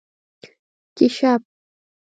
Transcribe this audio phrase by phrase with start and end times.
[0.43, 0.49] 🐢
[0.95, 1.41] کېشپ